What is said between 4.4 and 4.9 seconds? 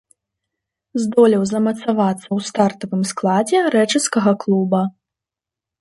клуба.